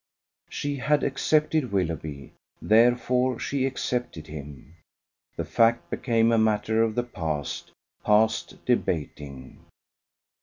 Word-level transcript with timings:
She 0.49 0.77
had 0.77 1.03
accepted 1.03 1.71
Willoughby; 1.71 2.33
therefore 2.59 3.37
she 3.37 3.67
accepted 3.67 4.25
him. 4.25 4.77
The 5.35 5.45
fact 5.45 5.91
became 5.91 6.31
a 6.31 6.39
matter 6.39 6.81
of 6.81 6.95
the 6.95 7.03
past, 7.03 7.69
past 8.03 8.65
debating. 8.65 9.59